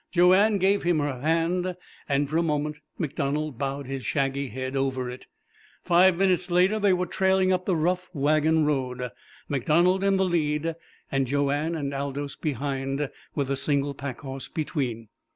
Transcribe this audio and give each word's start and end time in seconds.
Joanne 0.11 0.57
gave 0.57 0.81
him 0.81 0.97
her 0.97 1.21
hand, 1.21 1.75
and 2.09 2.27
for 2.27 2.37
a 2.37 2.41
moment 2.41 2.77
MacDonald 2.97 3.59
bowed 3.59 3.85
his 3.85 4.03
shaggy 4.03 4.47
head 4.47 4.75
over 4.75 5.11
it. 5.11 5.27
Five 5.83 6.17
minutes 6.17 6.49
later 6.49 6.79
they 6.79 6.91
were 6.91 7.05
trailing 7.05 7.51
up 7.53 7.65
the 7.65 7.75
rough 7.75 8.09
wagon 8.11 8.65
road, 8.65 9.11
MacDonald 9.47 10.03
in 10.03 10.17
the 10.17 10.25
lead, 10.25 10.73
and 11.11 11.27
Joanne 11.27 11.75
and 11.75 11.93
Aldous 11.93 12.35
behind, 12.35 13.11
with 13.35 13.49
the 13.49 13.55
single 13.55 13.93
pack 13.93 14.21
horse 14.21 14.47
between. 14.47 15.09